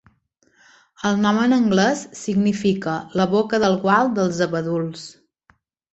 [1.09, 5.05] El nom en anglès significa "La Boca del Gual dels Abeduls".